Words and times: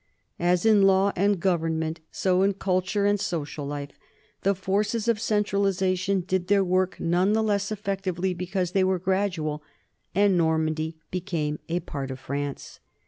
As 0.39 0.65
in 0.65 0.81
law 0.81 1.11
and 1.15 1.39
government, 1.39 1.99
so 2.09 2.41
in 2.41 2.55
culture 2.55 3.05
and 3.05 3.19
social 3.19 3.67
life, 3.67 3.91
the 4.41 4.55
forces 4.55 5.07
of 5.07 5.21
centralization 5.21 6.21
did 6.21 6.47
their 6.47 6.63
work 6.63 6.99
none 6.99 7.33
the 7.33 7.43
less 7.43 7.71
effectively 7.71 8.33
because 8.33 8.71
they 8.71 8.83
were 8.83 8.97
gradual, 8.97 9.61
and 10.15 10.35
Normandy 10.35 10.97
became 11.11 11.59
a 11.69 11.81
part 11.81 12.09
of 12.09 12.19
France. 12.19 12.79